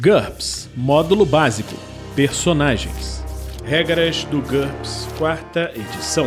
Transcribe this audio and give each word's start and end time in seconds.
GURPS 0.00 0.68
Módulo 0.76 1.24
Básico 1.24 1.76
Personagens 2.16 3.22
Regras 3.64 4.24
do 4.24 4.42
GURPS, 4.42 5.06
quarta 5.16 5.70
edição. 5.74 6.26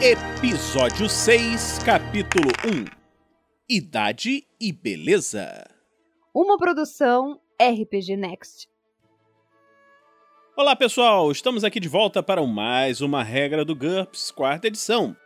Episódio 0.00 1.08
6, 1.08 1.80
capítulo 1.84 2.48
1 2.64 2.84
Idade 3.68 4.44
e 4.60 4.72
Beleza. 4.72 5.68
Uma 6.32 6.56
produção 6.56 7.40
RPG 7.60 8.16
Next. 8.16 8.68
Olá 10.56 10.76
pessoal, 10.76 11.32
estamos 11.32 11.64
aqui 11.64 11.80
de 11.80 11.88
volta 11.88 12.22
para 12.22 12.40
mais 12.46 13.00
uma 13.00 13.24
regra 13.24 13.64
do 13.64 13.74
GURPS, 13.74 14.30
quarta 14.30 14.68
edição. 14.68 15.16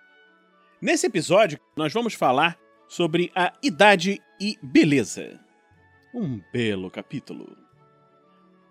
Nesse 0.80 1.06
episódio, 1.06 1.60
nós 1.76 1.92
vamos 1.92 2.14
falar 2.14 2.58
sobre 2.88 3.30
a 3.34 3.52
idade 3.62 4.18
e 4.40 4.58
beleza. 4.62 5.38
Um 6.18 6.40
belo 6.52 6.90
capítulo. 6.90 7.56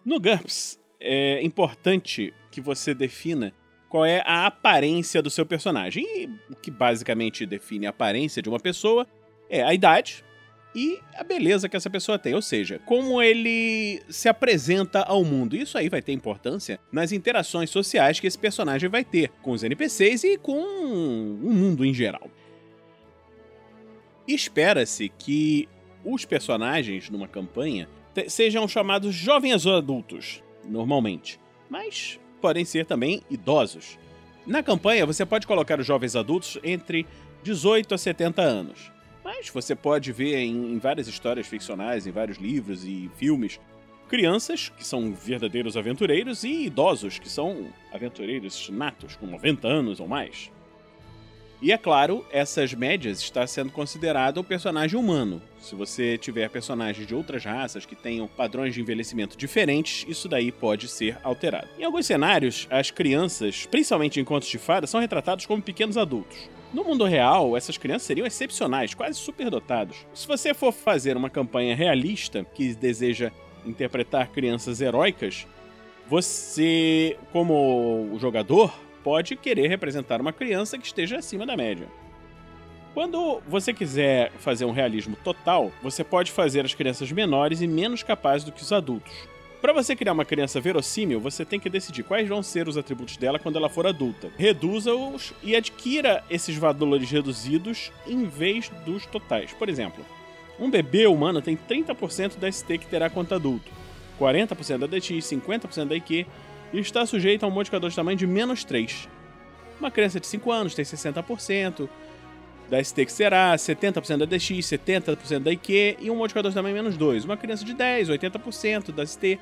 No 0.03 0.19
GURPS, 0.19 0.77
é 0.99 1.41
importante 1.41 2.33
que 2.51 2.59
você 2.59 2.93
defina 2.93 3.53
qual 3.87 4.05
é 4.05 4.21
a 4.25 4.47
aparência 4.47 5.21
do 5.21 5.29
seu 5.29 5.45
personagem. 5.45 6.03
E 6.03 6.25
o 6.51 6.55
que 6.57 6.69
basicamente 6.69 7.45
define 7.45 7.87
a 7.87 7.91
aparência 7.91 8.41
de 8.41 8.49
uma 8.49 8.59
pessoa 8.59 9.07
é 9.49 9.63
a 9.63 9.73
idade 9.73 10.25
e 10.75 10.99
a 11.15 11.23
beleza 11.23 11.69
que 11.69 11.77
essa 11.77 11.89
pessoa 11.89 12.19
tem, 12.19 12.33
ou 12.33 12.41
seja, 12.41 12.79
como 12.79 13.21
ele 13.21 14.03
se 14.09 14.27
apresenta 14.27 15.03
ao 15.03 15.23
mundo. 15.23 15.55
Isso 15.55 15.77
aí 15.77 15.87
vai 15.87 16.01
ter 16.01 16.11
importância 16.11 16.81
nas 16.91 17.13
interações 17.13 17.69
sociais 17.69 18.19
que 18.19 18.27
esse 18.27 18.37
personagem 18.37 18.89
vai 18.89 19.05
ter 19.05 19.29
com 19.41 19.51
os 19.51 19.63
NPCs 19.63 20.25
e 20.25 20.37
com 20.37 20.59
o 20.59 21.53
mundo 21.53 21.85
em 21.85 21.93
geral. 21.93 22.29
Espera-se 24.27 25.07
que 25.07 25.69
os 26.07 26.23
personagens 26.23 27.09
numa 27.09 27.27
campanha 27.27 27.89
sejam 28.27 28.67
chamados 28.67 29.13
jovens 29.13 29.67
adultos, 29.67 30.41
normalmente, 30.65 31.39
mas 31.69 32.19
podem 32.41 32.65
ser 32.65 32.85
também 32.85 33.21
idosos. 33.29 33.99
Na 34.45 34.63
campanha, 34.63 35.05
você 35.05 35.25
pode 35.25 35.45
colocar 35.45 35.79
os 35.79 35.85
jovens 35.85 36.15
adultos 36.15 36.57
entre 36.63 37.05
18 37.43 37.93
a 37.93 37.97
70 37.97 38.41
anos, 38.41 38.91
mas 39.23 39.49
você 39.49 39.75
pode 39.75 40.11
ver 40.13 40.37
em, 40.37 40.73
em 40.73 40.79
várias 40.79 41.07
histórias 41.07 41.45
ficcionais, 41.45 42.07
em 42.07 42.11
vários 42.11 42.37
livros 42.37 42.85
e 42.85 43.11
filmes, 43.17 43.59
crianças 44.07 44.69
que 44.69 44.87
são 44.87 45.13
verdadeiros 45.13 45.75
aventureiros 45.75 46.45
e 46.45 46.65
idosos 46.65 47.19
que 47.19 47.29
são 47.29 47.67
aventureiros 47.93 48.69
natos, 48.69 49.17
com 49.17 49.27
90 49.27 49.67
anos 49.67 49.99
ou 49.99 50.07
mais. 50.07 50.49
E 51.59 51.71
é 51.71 51.77
claro, 51.77 52.23
essas 52.31 52.71
médias 52.75 53.19
está 53.19 53.47
sendo 53.47 53.71
considerado 53.71 54.37
o 54.37 54.43
personagem 54.43 54.97
humano. 54.97 55.41
Se 55.59 55.73
você 55.73 56.15
tiver 56.15 56.49
personagens 56.51 57.07
de 57.07 57.15
outras 57.15 57.43
raças 57.43 57.83
que 57.83 57.95
tenham 57.95 58.27
padrões 58.27 58.75
de 58.75 58.81
envelhecimento 58.81 59.35
diferentes, 59.35 60.05
isso 60.07 60.29
daí 60.29 60.51
pode 60.51 60.87
ser 60.87 61.17
alterado. 61.23 61.67
Em 61.79 61.83
alguns 61.83 62.05
cenários, 62.05 62.67
as 62.69 62.91
crianças, 62.91 63.65
principalmente 63.65 64.19
em 64.19 64.23
contos 64.23 64.47
de 64.49 64.59
fadas, 64.59 64.91
são 64.91 65.01
retratados 65.01 65.47
como 65.47 65.59
pequenos 65.59 65.97
adultos. 65.97 66.37
No 66.71 66.83
mundo 66.83 67.05
real, 67.05 67.57
essas 67.57 67.75
crianças 67.75 68.03
seriam 68.03 68.27
excepcionais, 68.27 68.93
quase 68.93 69.17
superdotados. 69.17 70.05
Se 70.13 70.27
você 70.27 70.53
for 70.53 70.71
fazer 70.71 71.17
uma 71.17 71.29
campanha 71.29 71.75
realista 71.75 72.45
que 72.53 72.75
deseja 72.75 73.31
interpretar 73.65 74.29
crianças 74.29 74.79
heróicas, 74.79 75.47
você, 76.07 77.17
como 77.33 78.15
jogador, 78.19 78.71
pode 79.07 79.37
querer 79.37 79.69
representar 79.69 80.19
uma 80.19 80.33
criança 80.33 80.77
que 80.77 80.85
esteja 80.85 81.19
acima 81.19 81.45
da 81.45 81.55
média. 81.55 81.87
Quando 82.93 83.41
você 83.47 83.73
quiser 83.73 84.33
fazer 84.33 84.65
um 84.65 84.73
realismo 84.73 85.15
total, 85.23 85.71
você 85.81 86.03
pode 86.03 86.29
fazer 86.29 86.65
as 86.65 86.73
crianças 86.73 87.09
menores 87.09 87.61
e 87.61 87.67
menos 87.67 88.03
capazes 88.03 88.43
do 88.43 88.51
que 88.51 88.61
os 88.61 88.73
adultos. 88.73 89.13
Para 89.61 89.71
você 89.71 89.95
criar 89.95 90.11
uma 90.11 90.25
criança 90.25 90.59
verossímil, 90.59 91.21
você 91.21 91.45
tem 91.45 91.57
que 91.57 91.69
decidir 91.69 92.03
quais 92.03 92.27
vão 92.27 92.43
ser 92.43 92.67
os 92.67 92.77
atributos 92.77 93.15
dela 93.15 93.39
quando 93.39 93.55
ela 93.55 93.69
for 93.69 93.87
adulta. 93.87 94.29
Reduza-os 94.37 95.33
e 95.41 95.55
adquira 95.55 96.21
esses 96.29 96.57
valores 96.57 97.09
reduzidos 97.09 97.93
em 98.05 98.25
vez 98.25 98.67
dos 98.85 99.05
totais. 99.05 99.53
Por 99.53 99.69
exemplo, 99.69 100.05
um 100.59 100.69
bebê 100.69 101.07
humano 101.07 101.41
tem 101.41 101.55
30% 101.55 102.37
da 102.37 102.51
ST 102.51 102.77
que 102.77 102.87
terá 102.87 103.09
quanto 103.09 103.33
adulto, 103.33 103.71
40% 104.19 104.79
da 104.79 104.85
DX, 104.85 105.23
50% 105.23 105.85
da 105.85 105.95
IQ 105.95 106.25
e 106.73 106.79
está 106.79 107.05
sujeito 107.05 107.43
a 107.43 107.47
um 107.47 107.51
modificador 107.51 107.89
de 107.89 107.95
tamanho 107.95 108.17
de 108.17 108.27
menos 108.27 108.63
3. 108.63 109.07
Uma 109.79 109.91
criança 109.91 110.19
de 110.19 110.27
5 110.27 110.51
anos 110.51 110.75
tem 110.75 110.83
60% 110.83 111.87
da 112.69 112.83
ST 112.83 113.05
que 113.05 113.11
será, 113.11 113.55
70% 113.55 114.17
da 114.17 114.25
DX, 114.25 114.49
70% 114.65 115.39
da 115.39 115.51
IQ 115.51 115.97
e 115.99 116.11
um 116.11 116.15
modificador 116.15 116.51
de 116.51 116.55
tamanho 116.55 116.75
menos 116.75 116.97
2. 116.97 117.25
Uma 117.25 117.37
criança 117.37 117.63
de 117.63 117.73
10, 117.73 118.09
80% 118.09 118.91
da 118.91 119.05
ST, 119.05 119.39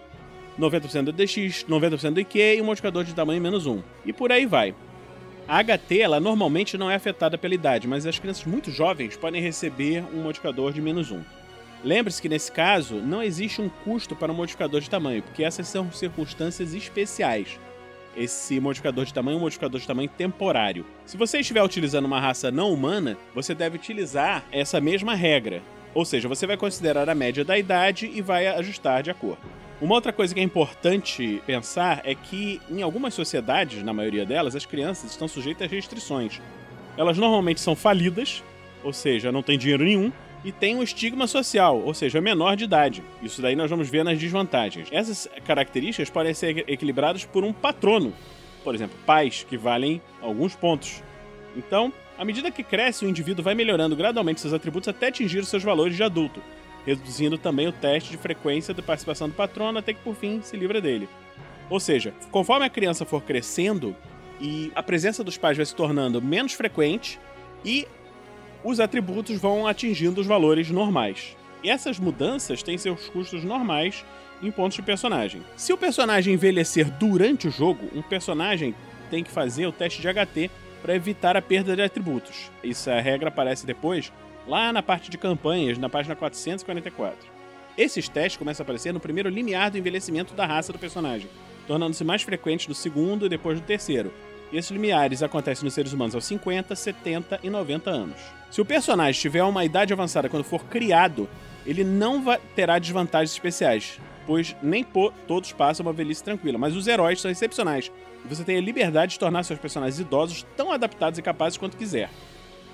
90% 0.59 1.03
da 1.05 1.11
DX, 1.11 1.65
90% 1.67 2.13
da 2.13 2.21
IQ 2.21 2.39
e 2.39 2.61
um 2.61 2.65
modificador 2.65 3.03
de 3.03 3.13
tamanho 3.13 3.41
menos 3.41 3.65
1. 3.65 3.81
E 4.05 4.13
por 4.13 4.31
aí 4.31 4.45
vai. 4.45 4.75
A 5.47 5.63
HT 5.63 5.99
ela 5.99 6.19
normalmente 6.19 6.77
não 6.77 6.89
é 6.89 6.95
afetada 6.95 7.37
pela 7.37 7.53
idade, 7.53 7.87
mas 7.87 8.05
as 8.05 8.17
crianças 8.17 8.45
muito 8.45 8.71
jovens 8.71 9.15
podem 9.15 9.41
receber 9.41 10.03
um 10.13 10.23
modificador 10.23 10.73
de 10.73 10.81
menos 10.81 11.11
1. 11.11 11.21
Lembre-se 11.83 12.21
que 12.21 12.29
nesse 12.29 12.51
caso 12.51 12.95
não 12.95 13.21
existe 13.21 13.61
um 13.61 13.69
custo 13.69 14.15
para 14.15 14.31
o 14.31 14.35
modificador 14.35 14.81
de 14.81 14.89
tamanho, 14.89 15.21
porque 15.21 15.43
essas 15.43 15.67
são 15.67 15.91
circunstâncias 15.91 16.73
especiais. 16.73 17.59
Esse 18.15 18.59
modificador 18.59 19.05
de 19.05 19.13
tamanho 19.13 19.35
é 19.35 19.37
um 19.37 19.41
modificador 19.41 19.79
de 19.79 19.85
tamanho 19.85 20.09
temporário. 20.09 20.85
Se 21.05 21.17
você 21.17 21.39
estiver 21.39 21.61
utilizando 21.61 22.05
uma 22.05 22.19
raça 22.19 22.49
não 22.49 22.71
humana, 22.71 23.17
você 23.33 23.53
deve 23.53 23.75
utilizar 23.75 24.45
essa 24.51 24.79
mesma 24.79 25.13
regra. 25.13 25.61
Ou 25.93 26.05
seja, 26.05 26.27
você 26.27 26.47
vai 26.47 26.57
considerar 26.57 27.09
a 27.09 27.15
média 27.15 27.43
da 27.43 27.57
idade 27.57 28.09
e 28.13 28.21
vai 28.21 28.47
ajustar 28.47 29.03
de 29.03 29.11
acordo. 29.11 29.41
Uma 29.81 29.95
outra 29.95 30.13
coisa 30.13 30.33
que 30.33 30.39
é 30.39 30.43
importante 30.43 31.41
pensar 31.45 32.01
é 32.05 32.15
que, 32.15 32.61
em 32.69 32.81
algumas 32.81 33.13
sociedades, 33.13 33.83
na 33.83 33.91
maioria 33.91 34.25
delas, 34.25 34.55
as 34.55 34.65
crianças 34.65 35.11
estão 35.11 35.27
sujeitas 35.27 35.67
a 35.67 35.69
restrições. 35.69 36.41
Elas 36.97 37.17
normalmente 37.17 37.59
são 37.59 37.75
falidas, 37.75 38.41
ou 38.81 38.93
seja, 38.93 39.33
não 39.33 39.43
têm 39.43 39.57
dinheiro 39.57 39.83
nenhum, 39.83 40.11
e 40.45 40.51
tem 40.51 40.75
um 40.75 40.83
estigma 40.83 41.25
social, 41.25 41.81
ou 41.81 41.91
seja, 41.91 42.21
menor 42.21 42.55
de 42.55 42.65
idade. 42.65 43.03
Isso 43.21 43.41
daí 43.41 43.55
nós 43.55 43.67
vamos 43.67 43.89
ver 43.89 44.05
nas 44.05 44.19
desvantagens. 44.19 44.87
Essas 44.91 45.27
características 45.43 46.11
podem 46.11 46.35
ser 46.35 46.63
equilibradas 46.69 47.25
por 47.25 47.43
um 47.43 47.51
patrono, 47.51 48.13
por 48.63 48.75
exemplo, 48.75 48.95
pais, 49.07 49.43
que 49.49 49.57
valem 49.57 49.99
alguns 50.21 50.55
pontos. 50.55 51.01
Então, 51.57 51.91
à 52.15 52.23
medida 52.23 52.51
que 52.51 52.63
cresce, 52.63 53.05
o 53.05 53.09
indivíduo 53.09 53.43
vai 53.43 53.55
melhorando 53.55 53.95
gradualmente 53.95 54.39
seus 54.39 54.53
atributos 54.53 54.87
até 54.87 55.07
atingir 55.07 55.39
os 55.39 55.47
seus 55.47 55.63
valores 55.63 55.95
de 55.95 56.03
adulto, 56.03 56.39
reduzindo 56.85 57.39
também 57.39 57.67
o 57.67 57.71
teste 57.71 58.11
de 58.11 58.17
frequência 58.17 58.71
da 58.71 58.83
participação 58.83 59.27
do 59.27 59.33
patrono 59.33 59.79
até 59.79 59.93
que 59.95 60.01
por 60.01 60.15
fim 60.15 60.41
se 60.43 60.55
livra 60.55 60.79
dele. 60.79 61.09
Ou 61.71 61.79
seja, 61.79 62.13
conforme 62.29 62.67
a 62.67 62.69
criança 62.69 63.03
for 63.03 63.23
crescendo 63.23 63.95
e 64.39 64.71
a 64.75 64.83
presença 64.83 65.23
dos 65.23 65.37
pais 65.37 65.57
vai 65.57 65.65
se 65.65 65.75
tornando 65.75 66.21
menos 66.21 66.53
frequente 66.53 67.19
e 67.63 67.87
os 68.65 68.79
atributos 68.79 69.39
vão 69.39 69.67
atingindo 69.67 70.19
os 70.19 70.25
valores 70.25 70.71
normais. 70.71 71.37
E 71.63 71.69
essas 71.69 71.99
mudanças 71.99 72.63
têm 72.63 72.79
seus 72.79 73.07
custos 73.09 73.43
normais 73.43 74.03
em 74.41 74.49
pontos 74.49 74.75
de 74.75 74.81
personagem. 74.81 75.43
Se 75.55 75.71
o 75.71 75.77
personagem 75.77 76.33
envelhecer 76.33 76.89
durante 76.97 77.47
o 77.47 77.51
jogo, 77.51 77.87
um 77.93 78.01
personagem 78.01 78.73
tem 79.11 79.23
que 79.23 79.29
fazer 79.29 79.67
o 79.67 79.71
teste 79.71 80.01
de 80.01 80.07
HT 80.11 80.49
para 80.81 80.95
evitar 80.95 81.37
a 81.37 81.41
perda 81.43 81.75
de 81.75 81.83
atributos. 81.83 82.49
Essa 82.63 82.99
regra 82.99 83.29
aparece 83.29 83.67
depois, 83.67 84.11
lá 84.47 84.73
na 84.73 84.81
parte 84.81 85.11
de 85.11 85.17
campanhas, 85.17 85.77
na 85.77 85.87
página 85.87 86.15
444. 86.15 87.17
Esses 87.77 88.09
testes 88.09 88.37
começam 88.37 88.63
a 88.63 88.65
aparecer 88.65 88.91
no 88.91 88.99
primeiro 88.99 89.29
limiar 89.29 89.69
do 89.69 89.77
envelhecimento 89.77 90.33
da 90.33 90.45
raça 90.45 90.73
do 90.73 90.79
personagem, 90.79 91.29
tornando-se 91.67 92.03
mais 92.03 92.23
frequentes 92.23 92.67
no 92.67 92.73
segundo 92.73 93.27
e 93.27 93.29
depois 93.29 93.59
do 93.59 93.65
terceiro, 93.65 94.11
esses 94.51 94.71
limiares 94.71 95.23
acontecem 95.23 95.63
nos 95.63 95.73
seres 95.73 95.93
humanos 95.93 96.15
aos 96.15 96.25
50, 96.25 96.75
70 96.75 97.39
e 97.43 97.49
90 97.49 97.89
anos. 97.89 98.17
Se 98.51 98.61
o 98.61 98.65
personagem 98.65 99.19
tiver 99.19 99.43
uma 99.43 99.65
idade 99.65 99.91
avançada 99.91 100.29
quando 100.29 100.43
for 100.43 100.63
criado, 100.65 101.27
ele 101.65 101.83
não 101.83 102.23
terá 102.55 102.79
desvantagens 102.79 103.31
especiais, 103.31 103.99
pois 104.25 104.55
nem 104.61 104.85
todos 105.27 105.51
passam 105.51 105.85
uma 105.85 105.93
velhice 105.93 106.23
tranquila, 106.23 106.57
mas 106.57 106.75
os 106.75 106.87
heróis 106.87 107.19
são 107.19 107.29
excepcionais 107.29 107.91
e 108.23 108.27
você 108.27 108.43
tem 108.43 108.57
a 108.57 108.61
liberdade 108.61 109.13
de 109.13 109.19
tornar 109.19 109.43
seus 109.43 109.59
personagens 109.59 109.99
idosos 109.99 110.45
tão 110.55 110.71
adaptados 110.71 111.19
e 111.19 111.21
capazes 111.21 111.57
quanto 111.57 111.77
quiser. 111.77 112.09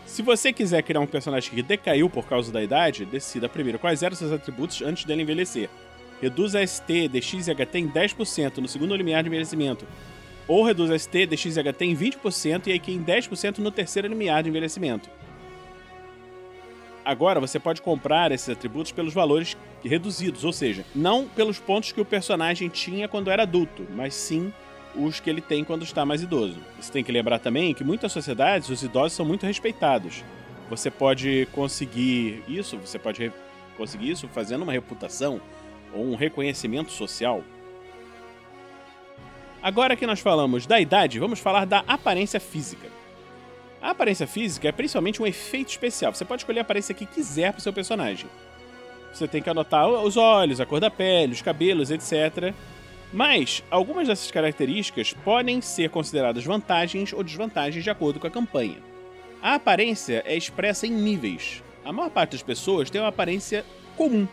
Se 0.06 0.22
você 0.22 0.52
quiser 0.52 0.82
criar 0.84 1.00
um 1.00 1.08
personagem 1.08 1.52
que 1.54 1.62
decaiu 1.62 2.10
por 2.10 2.26
causa 2.26 2.52
da 2.52 2.62
idade, 2.62 3.06
decida 3.06 3.48
primeiro 3.48 3.80
quais 3.80 4.04
eram 4.04 4.16
seus 4.16 4.32
atributos 4.32 4.82
antes 4.82 5.06
dele 5.06 5.22
envelhecer. 5.22 5.70
Reduz 6.22 6.54
a 6.54 6.66
ST, 6.66 7.08
DX 7.08 7.48
e 7.48 7.56
HT 7.56 7.78
em 7.80 7.90
10% 7.90 8.58
no 8.58 8.68
segundo 8.68 8.96
limiar 8.96 9.24
de 9.24 9.30
envelhecimento 9.30 9.88
ou 10.52 10.64
reduz 10.64 11.02
ST, 11.02 11.28
DX 11.28 11.56
e 11.56 11.64
HT 11.64 11.86
em 11.86 11.96
20% 11.96 12.68
e 12.68 12.74
IQ 12.74 12.92
em 12.92 13.02
10% 13.02 13.60
no 13.60 13.72
terceiro 13.72 14.10
limiar 14.10 14.44
de 14.44 14.50
envelhecimento. 14.50 15.10
Agora 17.06 17.40
você 17.40 17.58
pode 17.58 17.82
comprar 17.82 18.34
esses 18.34 18.50
atributos 18.50 18.92
pelos 18.92 19.14
valores 19.14 19.56
reduzidos, 19.82 20.44
ou 20.44 20.52
seja, 20.52 20.84
não 20.94 21.26
pelos 21.26 21.58
pontos 21.58 21.94
que 21.94 22.02
o 22.02 22.06
personagem 22.06 22.68
tinha 22.68 23.08
quando 23.08 23.32
era 23.32 23.44
adulto, 23.44 23.88
mas 23.96 24.14
sim 24.14 24.52
os 24.94 25.22
que 25.22 25.30
ele 25.30 25.40
tem 25.40 25.64
quando 25.64 25.84
está 25.84 26.06
mais 26.06 26.22
idoso. 26.22 26.60
Você 26.78 26.92
tem 26.92 27.02
que 27.02 27.14
lembrar 27.14 27.40
também 27.40 27.74
que 27.74 27.86
muitas 27.86 28.12
sociedades 28.12 28.68
os 28.68 28.84
idosos 28.84 29.14
são 29.14 29.26
muito 29.26 29.46
respeitados. 29.46 30.22
Você 30.70 30.92
pode 30.92 31.48
conseguir 31.54 32.44
isso, 32.46 32.78
você 32.78 33.00
pode 33.00 33.32
conseguir 33.78 34.12
isso 34.12 34.28
fazendo 34.28 34.64
uma 34.64 34.74
reputação 34.74 35.40
ou 35.94 36.12
um 36.12 36.16
reconhecimento 36.16 36.92
social. 36.92 37.42
Agora 39.62 39.96
que 39.96 40.08
nós 40.08 40.20
falamos 40.20 40.66
da 40.66 40.80
idade, 40.80 41.20
vamos 41.20 41.40
falar 41.40 41.66
da 41.66 41.84
aparência 41.88 42.40
física. 42.40 42.88
A 43.80 43.92
aparência 43.92 44.26
física 44.26 44.68
é 44.68 44.72
principalmente 44.72 45.22
um 45.22 45.28
efeito 45.28 45.70
especial. 45.70 46.14
Você 46.14 46.26
pode 46.26 46.42
escolher 46.42 46.60
a 46.60 46.62
aparência 46.64 46.96
que 46.96 47.06
quiser 47.06 47.52
para 47.52 47.60
o 47.60 47.62
seu 47.62 47.72
personagem. 47.72 48.28
Você 49.14 49.28
tem 49.28 49.42
que 49.42 49.50
anotar 49.50 49.88
os 49.88 50.18
olhos, 50.18 50.60
a 50.60 50.66
cor 50.66 50.80
da 50.80 50.90
pele, 50.90 51.34
os 51.34 51.42
cabelos, 51.42 51.92
etc. 51.92 52.54
Mas 53.14 53.64
algumas 53.70 54.08
dessas 54.08 54.32
características 54.32 55.14
podem 55.14 55.62
ser 55.62 55.90
consideradas 55.90 56.44
vantagens 56.44 57.14
ou 57.14 57.24
desvantagens 57.24 57.84
de 57.84 57.90
acordo 57.90 58.20
com 58.20 58.28
a 58.28 58.32
campanha. 58.32 58.78
A 59.42 59.56
aparência 59.56 60.24
é 60.26 60.36
expressa 60.36 60.88
em 60.88 60.92
níveis. 60.92 61.62
A 61.84 61.92
maior 61.92 62.10
parte 62.10 62.32
das 62.32 62.44
pessoas 62.44 62.90
tem 62.90 63.02
uma 63.02 63.10
aparência 63.10 63.66
comum, 63.98 64.28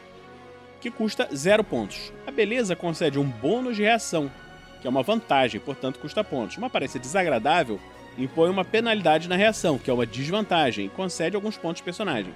que 0.81 0.91
custa 0.91 1.29
zero 1.35 1.65
pontos. 1.65 2.13
A 2.27 2.31
beleza 2.31 2.77
concede 2.77 3.19
um 3.19 3.25
bônus 3.25 3.77
de 3.77 3.83
reação, 3.83 4.31
que 4.81 4.87
é 4.87 4.91
uma 4.91 5.03
vantagem, 5.03 5.61
portanto 5.61 5.99
custa 5.99 6.23
pontos. 6.23 6.57
Uma 6.57 6.69
aparência 6.69 7.01
desagradável 7.01 7.81
impõe 8.17 8.51
uma 8.51 8.65
penalidade 8.65 9.29
na 9.29 9.37
reação, 9.37 9.79
que 9.79 9.91
é 9.91 9.93
uma 9.93 10.07
desvantagem, 10.07 10.87
e 10.87 10.89
concede 10.89 11.37
alguns 11.37 11.57
pontos 11.57 11.81
ao 11.81 11.85
personagem. 11.85 12.33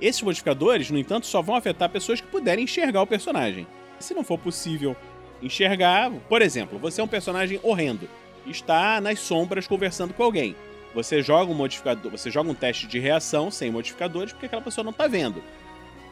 Esses 0.00 0.22
modificadores, 0.22 0.90
no 0.90 0.98
entanto, 0.98 1.26
só 1.26 1.42
vão 1.42 1.56
afetar 1.56 1.88
pessoas 1.88 2.20
que 2.20 2.26
puderem 2.28 2.64
enxergar 2.64 3.02
o 3.02 3.06
personagem. 3.06 3.66
Se 3.98 4.14
não 4.14 4.22
for 4.22 4.38
possível 4.38 4.96
enxergar, 5.42 6.10
por 6.28 6.42
exemplo, 6.42 6.78
você 6.78 7.00
é 7.00 7.04
um 7.04 7.08
personagem 7.08 7.58
horrendo, 7.62 8.08
está 8.46 9.00
nas 9.00 9.18
sombras 9.18 9.66
conversando 9.66 10.14
com 10.14 10.22
alguém. 10.22 10.54
Você 10.94 11.20
joga 11.22 11.50
um 11.50 11.54
modificador, 11.54 12.10
você 12.10 12.30
joga 12.30 12.50
um 12.50 12.54
teste 12.54 12.86
de 12.86 12.98
reação 12.98 13.50
sem 13.50 13.70
modificadores 13.70 14.32
porque 14.32 14.46
aquela 14.46 14.62
pessoa 14.62 14.84
não 14.84 14.90
está 14.90 15.06
vendo. 15.06 15.42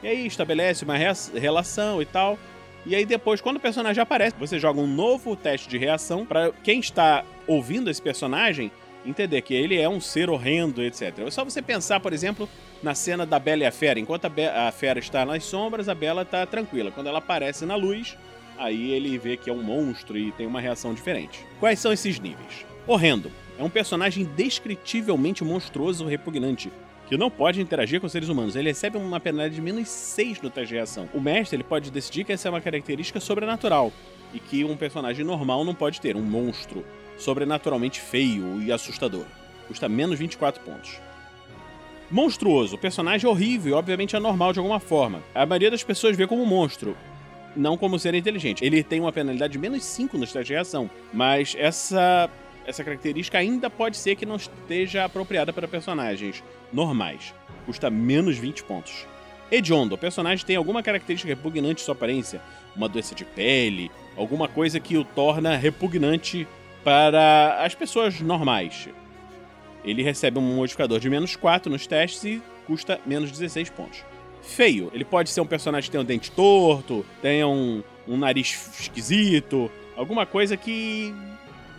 E 0.03 0.09
aí 0.09 0.27
estabelece 0.27 0.85
uma 0.85 0.97
relação 1.35 2.03
e 2.03 2.05
tal. 2.05 2.39
E 2.87 2.95
aí 2.95 3.05
depois, 3.05 3.41
quando 3.41 3.57
o 3.57 3.61
personagem 3.61 4.01
aparece, 4.01 4.37
você 4.39 4.61
joga 4.61 4.81
um 4.81 4.87
novo 4.87 5.35
teste 5.35 5.69
de 5.69 5.77
reação 5.77 6.25
para 6.25 6.53
quem 6.63 6.79
está 6.79 7.25
ouvindo 7.45 7.91
esse 7.91 8.01
personagem 8.01 8.71
entender 9.05 9.43
que 9.43 9.55
ele 9.55 9.77
é 9.77 9.89
um 9.89 10.01
ser 10.01 10.31
horrendo, 10.31 10.83
etc. 10.83 11.19
É 11.19 11.31
só 11.31 11.45
você 11.45 11.61
pensar, 11.61 11.99
por 11.99 12.13
exemplo, 12.13 12.49
na 12.83 12.95
cena 12.95 13.27
da 13.27 13.39
Bela 13.41 13.63
e 13.63 13.67
a 13.67 13.73
Fera. 13.73 13.99
Enquanto 13.99 14.27
a, 14.27 14.29
Be 14.29 14.47
a 14.47 14.71
Fera 14.71 15.01
está 15.01 15.25
nas 15.25 15.45
sombras, 15.45 15.89
a 15.89 15.95
Bela 15.95 16.23
está 16.23 16.47
tranquila. 16.47 16.93
Quando 16.93 17.09
ela 17.09 17.19
aparece 17.19 17.67
na 17.67 17.75
luz, 17.75 18.17
aí 18.57 18.93
ele 18.93 19.19
vê 19.19 19.37
que 19.37 19.51
é 19.51 19.53
um 19.53 19.63
monstro 19.63 20.17
e 20.17 20.31
tem 20.33 20.47
uma 20.47 20.61
reação 20.61 20.95
diferente. 20.95 21.45
Quais 21.59 21.81
são 21.81 21.93
esses 21.93 22.21
níveis? 22.21 22.65
Horrendo. 22.87 23.33
É 23.59 23.65
um 23.65 23.71
personagem 23.71 24.25
descritivelmente 24.37 25.43
monstruoso 25.43 26.05
e 26.05 26.11
repugnante, 26.11 26.71
que 27.07 27.17
não 27.17 27.31
pode 27.31 27.61
interagir 27.61 28.01
com 28.01 28.09
seres 28.09 28.29
humanos. 28.29 28.57
Ele 28.57 28.69
recebe 28.69 28.97
uma 28.97 29.21
penalidade 29.21 29.55
de 29.55 29.63
menos 29.63 29.89
6 29.89 30.43
no 30.43 30.51
teste 30.51 30.69
de 30.69 30.75
reação. 30.75 31.09
O 31.15 31.21
mestre 31.21 31.57
ele 31.57 31.65
pode 31.65 31.91
decidir 31.91 32.25
que 32.25 32.33
essa 32.33 32.49
é 32.49 32.51
uma 32.51 32.61
característica 32.61 33.21
sobrenatural 33.21 33.93
e 34.35 34.41
que 34.41 34.65
um 34.65 34.77
personagem 34.77 35.25
normal 35.25 35.65
não 35.65 35.75
pode 35.75 36.01
ter, 36.01 36.17
um 36.17 36.23
monstro 36.23 36.85
sobrenaturalmente 37.17 38.01
feio 38.01 38.61
e 38.63 38.71
assustador. 38.71 39.25
Custa 39.69 39.89
menos 39.89 40.19
24 40.19 40.63
pontos. 40.63 41.01
Monstruoso. 42.11 42.79
Personagem 42.79 43.29
horrível 43.29 43.73
e 43.73 43.75
obviamente 43.75 44.15
é 44.15 44.21
normal 44.21 44.53
de 44.53 44.59
alguma 44.59 44.79
forma. 44.79 45.23
A 45.35 45.45
maioria 45.45 45.71
das 45.71 45.83
pessoas 45.83 46.17
vê 46.17 46.27
como 46.27 46.43
um 46.43 46.47
monstro, 46.47 46.97
não 47.57 47.77
como 47.77 47.99
ser 47.99 48.15
inteligente. 48.15 48.65
Ele 48.65 48.83
tem 48.83 49.01
uma 49.01 49.13
penalidade 49.13 49.53
de 49.53 49.59
menos 49.59 49.85
5 49.85 50.17
no 50.17 50.25
teste 50.25 50.45
de 50.45 50.53
reação, 50.53 50.91
mas 51.13 51.57
essa, 51.59 52.31
essa 52.67 52.83
característica 52.83 53.39
ainda 53.39 53.71
pode 53.71 53.97
ser 53.97 54.17
que 54.17 54.27
não 54.27 54.37
esteja 54.37 55.05
apropriada 55.05 55.53
para 55.53 55.69
personagens 55.69 56.43
normais. 56.73 57.33
Custa 57.65 57.89
menos 57.89 58.37
20 58.37 58.65
pontos. 58.65 59.07
Hediondo. 59.51 59.95
O 59.95 59.99
personagem 59.99 60.45
tem 60.45 60.57
alguma 60.57 60.83
característica 60.83 61.33
repugnante 61.33 61.81
em 61.81 61.85
sua 61.85 61.95
aparência, 61.95 62.43
uma 62.75 62.89
doença 62.89 63.15
de 63.15 63.25
pele, 63.25 63.91
alguma 64.17 64.49
coisa 64.49 64.81
que 64.81 64.97
o 64.97 65.05
torna 65.05 65.57
repugnante 65.57 66.47
para 66.83 67.63
as 67.65 67.75
pessoas 67.75 68.21
normais. 68.21 68.89
Ele 69.85 70.03
recebe 70.03 70.39
um 70.39 70.57
modificador 70.57 70.99
de 70.99 71.09
menos 71.09 71.37
4 71.37 71.71
nos 71.71 71.87
testes 71.87 72.25
e 72.25 72.43
custa 72.67 73.01
menos 73.07 73.31
16 73.31 73.71
pontos. 73.71 74.05
Feio. 74.43 74.91
Ele 74.93 75.05
pode 75.05 75.31
ser 75.31 75.41
um 75.41 75.47
personagem 75.47 75.89
que 75.89 75.93
tem 75.93 76.01
um 76.01 76.05
dente 76.05 76.31
torto, 76.33 77.07
tenha 77.23 77.47
um, 77.47 77.83
um 78.07 78.17
nariz 78.17 78.81
esquisito, 78.81 79.71
alguma 79.97 80.27
coisa 80.27 80.57
que 80.57 81.15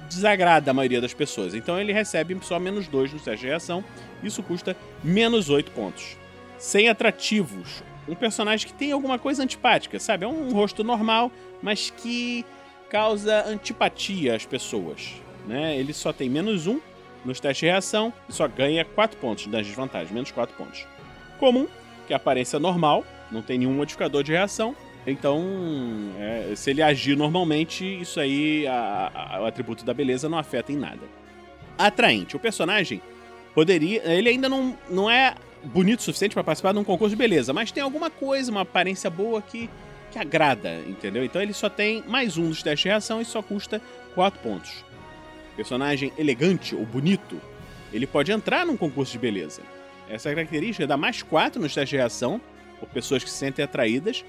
desagrada 0.07 0.71
a 0.71 0.73
maioria 0.73 1.01
das 1.01 1.13
pessoas. 1.13 1.53
Então 1.53 1.79
ele 1.79 1.93
recebe 1.93 2.37
só 2.41 2.59
menos 2.59 2.87
2 2.87 3.13
no 3.13 3.19
teste 3.19 3.41
de 3.41 3.47
reação. 3.47 3.83
Isso 4.23 4.41
custa 4.41 4.75
menos 5.03 5.49
8 5.49 5.71
pontos. 5.71 6.17
Sem 6.57 6.89
atrativos. 6.89 7.83
Um 8.07 8.15
personagem 8.15 8.67
que 8.67 8.73
tem 8.73 8.91
alguma 8.91 9.19
coisa 9.19 9.43
antipática, 9.43 9.99
sabe? 9.99 10.25
É 10.25 10.27
um 10.27 10.51
rosto 10.51 10.83
normal, 10.83 11.31
mas 11.61 11.89
que 11.89 12.45
causa 12.89 13.45
antipatia 13.45 14.35
às 14.35 14.45
pessoas. 14.45 15.13
Né? 15.45 15.77
Ele 15.77 15.93
só 15.93 16.13
tem 16.13 16.29
menos 16.29 16.67
um 16.67 16.79
nos 17.25 17.39
testes 17.39 17.59
de 17.59 17.65
reação 17.65 18.13
e 18.29 18.33
só 18.33 18.47
ganha 18.47 18.85
4 18.85 19.19
pontos 19.19 19.47
das 19.47 19.67
desvantagens, 19.67 20.11
menos 20.11 20.31
4 20.31 20.55
pontos. 20.55 20.85
Comum, 21.39 21.67
que 22.07 22.13
é 22.13 22.15
aparência 22.15 22.59
normal, 22.59 23.05
não 23.31 23.41
tem 23.41 23.59
nenhum 23.59 23.73
modificador 23.73 24.23
de 24.23 24.31
reação. 24.31 24.75
Então, 25.07 25.41
é, 26.19 26.53
se 26.53 26.69
ele 26.69 26.81
agir 26.81 27.15
normalmente, 27.15 27.85
isso 27.85 28.19
aí, 28.19 28.67
a, 28.67 29.11
a, 29.15 29.41
o 29.41 29.45
atributo 29.45 29.85
da 29.85 29.93
beleza 29.93 30.27
não 30.27 30.37
afeta 30.37 30.73
em 30.73 30.75
nada. 30.75 30.99
Atraente. 31.77 32.35
O 32.35 32.39
personagem 32.39 33.01
poderia. 33.55 34.03
Ele 34.03 34.27
ainda 34.27 34.49
não, 34.49 34.77
não 34.89 35.09
é 35.09 35.33
bonito 35.63 35.99
o 35.99 36.03
suficiente 36.03 36.33
para 36.33 36.43
participar 36.43 36.73
de 36.73 36.79
um 36.79 36.83
concurso 36.83 37.11
de 37.11 37.15
beleza, 37.15 37.53
mas 37.53 37.71
tem 37.71 37.81
alguma 37.81 38.09
coisa, 38.09 38.51
uma 38.51 38.61
aparência 38.61 39.09
boa 39.09 39.41
que 39.41 39.69
que 40.11 40.17
agrada, 40.17 40.81
entendeu? 40.87 41.23
Então 41.23 41.41
ele 41.41 41.53
só 41.53 41.69
tem 41.69 42.03
mais 42.07 42.37
um 42.37 42.47
dos 42.49 42.63
testes 42.63 42.83
de 42.83 42.87
reação 42.89 43.21
e 43.21 43.25
só 43.25 43.41
custa 43.41 43.81
4 44.15 44.39
pontos. 44.39 44.85
Personagem 45.55 46.13
elegante 46.17 46.75
ou 46.75 46.85
bonito, 46.85 47.41
ele 47.91 48.07
pode 48.07 48.31
entrar 48.31 48.65
num 48.65 48.77
concurso 48.77 49.11
de 49.11 49.19
beleza. 49.19 49.61
Essa 50.09 50.29
característica 50.29 50.87
dá 50.87 50.95
mais 50.95 51.21
4 51.21 51.61
nos 51.61 51.73
testes 51.73 51.89
de 51.89 51.97
reação, 51.97 52.41
por 52.79 52.87
pessoas 52.89 53.23
que 53.23 53.29
se 53.29 53.37
sentem 53.37 53.65
atraídas 53.65 54.23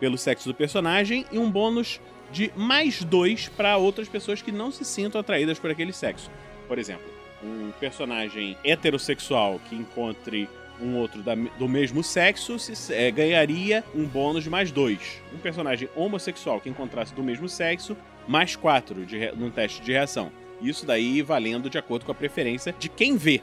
pelo 0.00 0.18
sexo 0.18 0.48
do 0.48 0.54
personagem, 0.54 1.24
e 1.30 1.38
um 1.38 1.50
bônus 1.50 2.00
de 2.32 2.50
mais 2.56 3.04
2 3.04 3.48
para 3.50 3.76
outras 3.76 4.08
pessoas 4.08 4.42
que 4.42 4.50
não 4.50 4.72
se 4.72 4.84
sintam 4.84 5.20
atraídas 5.20 5.58
por 5.58 5.70
aquele 5.70 5.92
sexo. 5.92 6.30
Por 6.66 6.78
exemplo, 6.78 7.06
um 7.42 7.70
personagem 7.78 8.56
heterossexual 8.64 9.60
que 9.68 9.76
encontre 9.76 10.48
um 10.80 10.96
outro 10.96 11.22
da, 11.22 11.34
do 11.34 11.68
mesmo 11.68 12.02
sexo 12.02 12.58
se, 12.58 12.92
é, 12.94 13.10
ganharia 13.10 13.84
um 13.94 14.04
bônus 14.04 14.44
de 14.44 14.50
mais 14.50 14.70
dois. 14.70 15.20
Um 15.34 15.38
personagem 15.38 15.88
homossexual 15.94 16.60
que 16.60 16.68
encontrasse 16.68 17.14
do 17.14 17.22
mesmo 17.22 17.48
sexo, 17.48 17.96
mais 18.26 18.56
quatro 18.56 19.04
de, 19.04 19.30
num 19.32 19.50
teste 19.50 19.82
de 19.82 19.92
reação. 19.92 20.32
Isso 20.62 20.86
daí 20.86 21.22
valendo 21.22 21.68
de 21.68 21.78
acordo 21.78 22.04
com 22.04 22.12
a 22.12 22.14
preferência 22.14 22.74
de 22.78 22.88
quem 22.88 23.16
vê, 23.16 23.42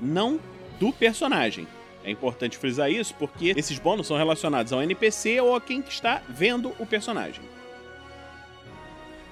não 0.00 0.40
do 0.78 0.92
personagem. 0.92 1.66
É 2.04 2.10
importante 2.10 2.56
frisar 2.56 2.90
isso 2.90 3.14
porque 3.14 3.52
esses 3.56 3.78
bônus 3.78 4.06
são 4.06 4.16
relacionados 4.16 4.72
ao 4.72 4.82
NPC 4.82 5.40
ou 5.40 5.54
a 5.54 5.60
quem 5.60 5.80
está 5.80 6.22
vendo 6.28 6.74
o 6.78 6.86
personagem. 6.86 7.42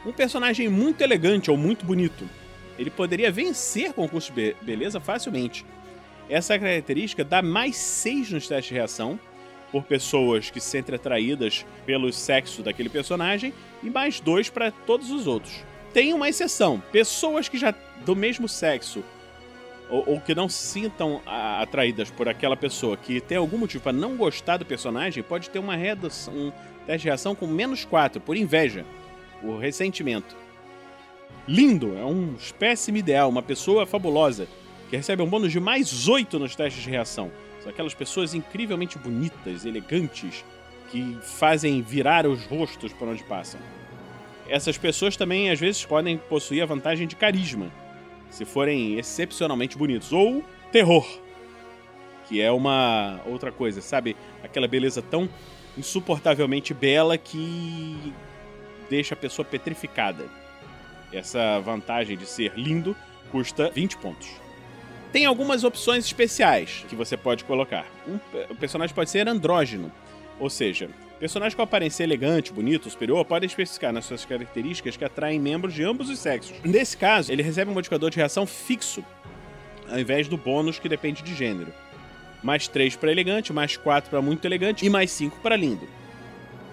Um 0.05 0.13
personagem 0.13 0.69
muito 0.69 1.03
elegante 1.03 1.51
ou 1.51 1.57
muito 1.57 1.85
bonito, 1.85 2.29
ele 2.79 2.91
poderia 2.91 3.33
vencer 3.33 3.93
concurso 3.93 4.33
de 4.33 4.55
beleza 4.63 5.01
facilmente, 5.01 5.65
essa 6.29 6.59
característica 6.59 7.25
dá 7.25 7.41
mais 7.41 7.77
6 7.77 8.33
nos 8.33 8.47
testes 8.47 8.69
de 8.69 8.75
reação 8.75 9.19
por 9.73 9.85
pessoas 9.85 10.51
que 10.51 10.61
se 10.61 10.69
sentem 10.69 10.95
atraídas 10.95 11.65
pelo 11.87 12.13
sexo 12.13 12.63
daquele 12.63 12.89
personagem 12.89 13.53
e 13.83 13.89
mais 13.89 14.21
2 14.21 14.51
para 14.51 14.71
todos 14.71 15.11
os 15.11 15.27
outros. 15.27 15.65
Tem 15.93 16.13
uma 16.13 16.29
exceção: 16.29 16.83
pessoas 16.93 17.49
que 17.49 17.59
já 17.59 17.75
do 18.05 18.15
mesmo 18.15 18.49
sexo 18.49 19.03
ou, 19.89 20.05
ou 20.07 20.21
que 20.21 20.35
não 20.35 20.49
se 20.49 20.63
sintam 20.63 21.21
a, 21.27 21.63
atraídas 21.63 22.11
por 22.11 22.29
aquela 22.29 22.57
pessoa 22.57 22.97
que 22.97 23.21
tem 23.21 23.39
algum 23.39 23.59
motivo 23.59 23.83
para 23.83 23.93
não 23.93 24.17
gostar 24.17 24.57
do 24.57 24.67
personagem, 24.67 25.23
pode 25.23 25.51
ter 25.51 25.59
uma 25.59 25.77
redução, 25.77 26.35
um 26.35 26.53
teste 26.87 27.03
de 27.03 27.09
reação 27.09 27.35
com 27.35 27.47
menos 27.47 27.85
4 27.85 28.21
por 28.21 28.37
inveja, 28.37 28.85
por 29.41 29.59
ressentimento. 29.59 30.37
Lindo, 31.47 31.97
é 31.97 32.05
um 32.05 32.35
espécime 32.35 32.99
ideal, 32.99 33.29
uma 33.29 33.43
pessoa 33.43 33.87
fabulosa 33.87 34.47
que 34.91 34.97
recebe 34.97 35.23
um 35.23 35.29
bônus 35.29 35.53
de 35.53 35.61
mais 35.61 36.09
8 36.09 36.39
nos 36.39 36.55
testes 36.55 36.83
de 36.83 36.91
reação. 36.91 37.31
São 37.61 37.71
aquelas 37.71 37.95
pessoas 37.95 38.35
incrivelmente 38.35 38.99
bonitas, 38.99 39.65
elegantes, 39.65 40.45
que 40.91 41.19
fazem 41.23 41.83
virar 41.83 42.27
os 42.27 42.45
rostos 42.47 42.93
por 42.93 43.09
onde 43.09 43.23
passam. 43.25 43.61
Essas 44.49 44.79
pessoas 44.79 45.17
também, 45.17 45.51
às 45.51 45.61
vezes, 45.61 45.85
podem 45.85 46.17
possuir 46.17 46.63
a 46.63 46.67
vantagem 46.67 47.07
de 47.07 47.15
carisma, 47.15 47.71
se 48.31 48.45
forem 48.45 48.99
excepcionalmente 48.99 49.77
bonitos. 49.77 50.13
Ou 50.13 50.45
terror, 50.71 51.07
que 52.29 52.41
é 52.41 52.51
uma 52.51 53.21
outra 53.27 53.51
coisa, 53.51 53.81
sabe? 53.81 54.17
Aquela 54.43 54.69
beleza 54.69 55.01
tão 55.01 55.29
insuportavelmente 55.77 56.75
bela 56.75 57.17
que 57.17 58.13
deixa 58.91 59.15
a 59.15 59.17
pessoa 59.17 59.45
petrificada. 59.45 60.27
Essa 61.13 61.59
vantagem 61.61 62.17
de 62.17 62.27
ser 62.27 62.53
lindo 62.57 62.95
custa 63.31 63.71
20 63.71 63.97
pontos. 63.99 64.29
Tem 65.13 65.25
algumas 65.25 65.65
opções 65.65 66.05
especiais 66.05 66.85
que 66.89 66.95
você 66.95 67.17
pode 67.17 67.45
colocar. 67.45 67.87
Um, 68.07 68.19
o 68.51 68.55
personagem 68.55 68.95
pode 68.95 69.09
ser 69.09 69.27
andrógeno, 69.27 69.91
ou 70.39 70.51
seja, 70.51 70.89
Personagens 71.19 71.55
com 71.57 71.63
aparência 71.63 72.05
elegante, 72.05 72.53
bonito, 72.53 72.89
superior 72.89 73.25
podem 73.25 73.49
especificar 73.49 73.93
nas 73.93 74.05
suas 74.05 74.25
características 74.25 74.97
que 74.97 75.05
atraem 75.05 75.41
membros 75.41 75.75
de 75.75 75.83
ambos 75.83 76.09
os 76.09 76.21
sexos. 76.21 76.57
Nesse 76.63 76.97
caso, 76.97 77.33
ele 77.33 77.43
recebe 77.43 77.69
um 77.73 77.75
modificador 77.75 78.09
de 78.09 78.17
reação 78.17 78.47
fixo, 78.47 79.05
ao 79.91 79.99
invés 79.99 80.29
do 80.29 80.37
bônus 80.37 80.79
que 80.79 80.89
depende 80.89 81.21
de 81.23 81.35
gênero. 81.35 81.73
Mais 82.41 82.69
3 82.69 82.95
para 82.95 83.11
elegante, 83.11 83.53
mais 83.53 83.77
4 83.77 84.11
para 84.11 84.23
muito 84.23 84.45
elegante 84.45 84.87
e 84.87 84.91
mais 84.91 85.11
5 85.11 85.41
para 85.41 85.57
lindo. 85.57 85.89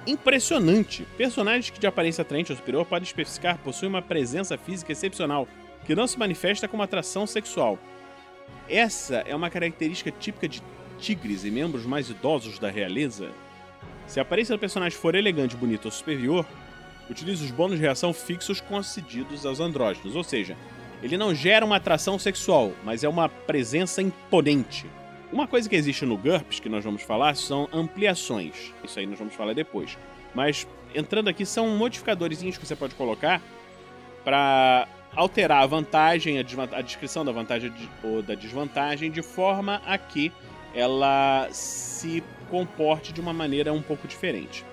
Impressionante! 0.06 1.08
Personagens 1.18 1.72
que 1.72 1.80
de 1.80 1.88
aparência 1.88 2.22
atraente 2.22 2.52
ou 2.52 2.56
superior 2.56 2.86
podem 2.86 3.08
especificar 3.08 3.58
possuem 3.58 3.90
uma 3.90 4.02
presença 4.04 4.60
física 4.60 4.92
excepcional, 4.92 5.48
que 5.88 5.96
não 5.96 6.06
se 6.06 6.20
manifesta 6.20 6.68
como 6.68 6.84
atração 6.84 7.26
sexual. 7.26 7.80
Essa 8.70 9.24
é 9.26 9.36
uma 9.36 9.50
característica 9.50 10.12
típica 10.12 10.48
de 10.48 10.62
tigres 11.00 11.44
e 11.44 11.50
membros 11.50 11.84
mais 11.84 12.12
idosos 12.12 12.60
da 12.60 12.70
realeza. 12.70 13.32
Se 14.08 14.20
a 14.20 14.24
aparência 14.24 14.56
do 14.56 14.60
personagem 14.60 14.98
for 14.98 15.16
elegante, 15.16 15.56
bonito 15.56 15.86
ou 15.86 15.92
superior, 15.92 16.46
utilize 17.10 17.44
os 17.44 17.52
bônus 17.52 17.78
de 17.78 17.82
reação 17.82 18.14
fixos 18.14 18.62
concedidos 18.62 19.46
aos 19.46 19.60
andrógenos, 19.60 20.16
ou 20.16 20.24
seja, 20.24 20.56
ele 21.02 21.18
não 21.18 21.36
gera 21.36 21.66
uma 21.66 21.76
atração 21.76 22.18
sexual, 22.18 22.72
mas 22.84 23.04
é 23.04 23.10
uma 23.10 23.30
presença 23.30 24.02
imponente. 24.02 24.86
Uma 25.32 25.48
coisa 25.48 25.68
que 25.68 25.76
existe 25.76 26.06
no 26.06 26.18
GURPS, 26.18 26.60
que 26.60 26.70
nós 26.70 26.84
vamos 26.84 27.02
falar, 27.02 27.36
são 27.36 27.68
ampliações. 27.74 28.74
Isso 28.84 29.00
aí 29.00 29.06
nós 29.06 29.20
vamos 29.20 29.36
falar 29.36 29.54
depois. 29.54 29.98
Mas 30.34 30.68
entrando 30.94 31.28
aqui, 31.28 31.46
são 31.46 31.68
modificadores 31.70 32.40
que 32.40 32.66
você 32.66 32.76
pode 32.76 32.96
colocar 32.96 33.42
para 34.24 34.88
alterar 35.16 35.64
a 35.64 35.66
vantagem, 35.66 36.40
a, 36.40 36.44
a, 36.78 36.82
descrição 36.82 37.24
da 37.24 37.32
vantagem 37.32 37.72
ou 38.04 38.22
da 38.22 38.36
desvantagem, 38.36 39.12
de 39.12 39.22
forma 39.22 39.82
a 39.86 39.98
que 39.98 40.32
ela 40.74 41.48
se 41.52 42.24
comporte 42.46 43.12
de 43.12 43.20
uma 43.20 43.34
maneira 43.34 43.74
um 43.74 43.82
pouco 43.82 44.08
diferente. 44.08 44.66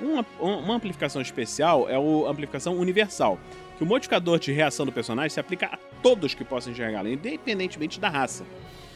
Uma, 0.00 0.24
uma 0.40 0.74
amplificação 0.74 1.20
especial 1.20 1.88
é 1.88 1.94
a 1.94 2.30
amplificação 2.30 2.76
universal, 2.76 3.38
que 3.76 3.82
o 3.82 3.86
modificador 3.86 4.38
de 4.38 4.52
reação 4.52 4.86
do 4.86 4.92
personagem 4.92 5.30
se 5.30 5.40
aplica 5.40 5.66
a 5.66 5.78
todos 6.02 6.34
que 6.34 6.44
possam 6.44 6.72
enxergá-lo, 6.72 7.08
independentemente 7.08 7.98
da 7.98 8.08
raça. 8.08 8.44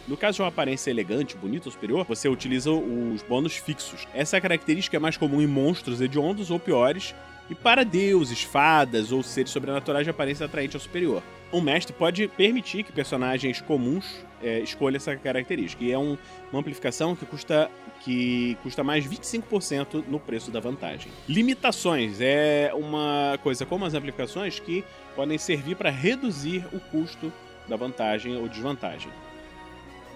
No 0.06 0.16
caso 0.16 0.36
de 0.36 0.42
uma 0.42 0.48
aparência 0.48 0.90
elegante, 0.90 1.36
bonita 1.36 1.68
ou 1.68 1.72
superior, 1.72 2.04
você 2.04 2.28
utiliza 2.28 2.70
os 2.70 3.22
bônus 3.22 3.56
fixos. 3.56 4.06
Essa 4.12 4.40
característica 4.40 4.96
é 4.96 5.00
mais 5.00 5.16
comum 5.16 5.40
em 5.40 5.46
monstros 5.46 6.00
hediondos 6.00 6.50
ou 6.50 6.58
piores, 6.58 7.14
e 7.48 7.54
para 7.54 7.84
deuses, 7.84 8.42
fadas 8.42 9.12
ou 9.12 9.22
seres 9.22 9.50
sobrenaturais 9.50 10.04
de 10.04 10.10
aparência 10.10 10.46
atraente 10.46 10.76
ou 10.76 10.80
superior. 10.80 11.22
Um 11.52 11.60
mestre 11.60 11.92
pode 11.92 12.26
permitir 12.28 12.82
que 12.82 12.92
personagens 12.92 13.60
comuns 13.60 14.24
é, 14.42 14.60
escolham 14.60 14.96
essa 14.96 15.14
característica, 15.14 15.84
e 15.84 15.92
é 15.92 15.98
um, 15.98 16.16
uma 16.50 16.60
amplificação 16.60 17.14
que 17.14 17.26
custa, 17.26 17.70
que 18.00 18.56
custa 18.62 18.82
mais 18.82 19.06
25% 19.06 20.04
no 20.08 20.18
preço 20.18 20.50
da 20.50 20.60
vantagem. 20.60 21.12
Limitações 21.28 22.20
é 22.20 22.72
uma 22.74 23.38
coisa 23.42 23.66
como 23.66 23.84
as 23.84 23.92
amplificações 23.92 24.58
que 24.58 24.82
podem 25.14 25.36
servir 25.36 25.76
para 25.76 25.90
reduzir 25.90 26.64
o 26.72 26.80
custo 26.80 27.30
da 27.68 27.76
vantagem 27.76 28.34
ou 28.34 28.48
desvantagem. 28.48 29.12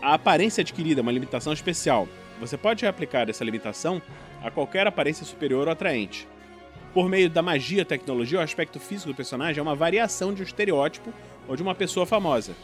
A 0.00 0.14
aparência 0.14 0.62
adquirida 0.62 1.00
é 1.00 1.02
uma 1.02 1.12
limitação 1.12 1.52
especial. 1.52 2.08
Você 2.40 2.56
pode 2.56 2.86
aplicar 2.86 3.28
essa 3.28 3.44
limitação 3.44 4.00
a 4.42 4.50
qualquer 4.50 4.86
aparência 4.86 5.24
superior 5.24 5.66
ou 5.66 5.72
atraente. 5.72 6.26
Por 6.96 7.10
meio 7.10 7.28
da 7.28 7.42
magia, 7.42 7.84
tecnologia, 7.84 8.38
o 8.38 8.42
aspecto 8.42 8.80
físico 8.80 9.12
do 9.12 9.14
personagem 9.14 9.60
é 9.60 9.62
uma 9.62 9.74
variação 9.74 10.32
de 10.32 10.40
um 10.40 10.44
estereótipo 10.46 11.12
ou 11.46 11.54
de 11.54 11.62
uma 11.62 11.74
pessoa 11.74 12.06
famosa. 12.06 12.56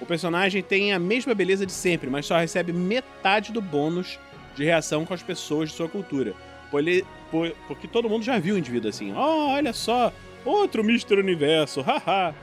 O 0.00 0.04
personagem 0.04 0.60
tem 0.60 0.92
a 0.92 0.98
mesma 0.98 1.36
beleza 1.36 1.64
de 1.64 1.70
sempre, 1.70 2.10
mas 2.10 2.26
só 2.26 2.36
recebe 2.36 2.72
metade 2.72 3.52
do 3.52 3.62
bônus 3.62 4.18
de 4.56 4.64
reação 4.64 5.04
com 5.04 5.14
as 5.14 5.22
pessoas 5.22 5.70
de 5.70 5.76
sua 5.76 5.88
cultura. 5.88 6.34
Porque 7.68 7.86
todo 7.86 8.08
mundo 8.08 8.24
já 8.24 8.40
viu 8.40 8.56
o 8.56 8.58
indivíduo 8.58 8.90
assim. 8.90 9.12
Oh, 9.12 9.50
olha 9.50 9.72
só, 9.72 10.12
outro 10.44 10.82
Mr. 10.82 11.20
Universo, 11.20 11.80
haha. 11.86 12.34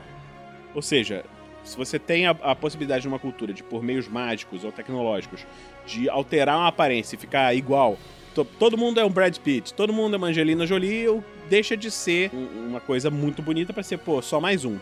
Ou 0.74 0.82
seja, 0.82 1.26
se 1.62 1.76
você 1.76 2.00
tem 2.00 2.26
a, 2.26 2.32
a, 2.42 2.56
possibilidade 2.56 3.02
de 3.02 3.10
uma 3.10 3.20
cultura 3.20 3.52
de, 3.52 3.62
por 3.62 3.84
meios 3.84 4.08
mágicos 4.08 4.64
ou 4.64 4.72
tecnológicos, 4.72 5.46
de 5.86 6.08
alterar 6.08 6.58
uma 6.58 6.70
aparência 6.70 7.18
e 7.18 7.20
ficar 7.20 7.54
igual, 7.54 7.98
todo 8.34 8.78
mundo 8.78 9.00
é 9.00 9.06
um 9.06 9.10
Brad 9.10 9.38
Pitt, 9.38 9.74
todo 9.74 9.94
mundo 9.94 10.16
é 10.16 10.18
uma 10.18 10.28
Angelina 10.28 10.66
Jolie, 10.66 11.22
deixa 11.50 11.78
de 11.78 11.92
ser 11.92 12.32
um, 12.34 12.70
uma 12.70 12.80
coisa 12.80 13.10
muito 13.10 13.42
bonita 13.42 13.74
para 13.74 13.84
ser, 13.84 13.98
pô, 13.98 14.22
só 14.22 14.40
mais 14.40 14.66
um. 14.66 14.78